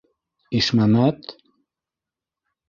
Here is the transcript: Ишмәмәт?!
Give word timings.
Ишмәмәт?! 0.59 1.29